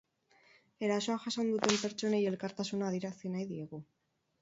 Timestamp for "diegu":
3.55-3.87